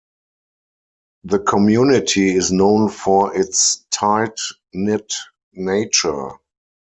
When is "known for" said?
2.51-3.35